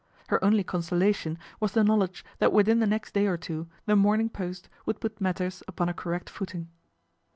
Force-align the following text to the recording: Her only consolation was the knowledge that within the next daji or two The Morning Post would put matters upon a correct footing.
Her 0.29 0.43
only 0.43 0.63
consolation 0.63 1.37
was 1.59 1.73
the 1.73 1.83
knowledge 1.83 2.25
that 2.39 2.51
within 2.51 2.79
the 2.79 2.87
next 2.87 3.13
daji 3.13 3.27
or 3.29 3.37
two 3.37 3.67
The 3.85 3.95
Morning 3.95 4.29
Post 4.29 4.67
would 4.87 4.99
put 4.99 5.21
matters 5.21 5.61
upon 5.67 5.89
a 5.89 5.93
correct 5.93 6.27
footing. 6.27 6.69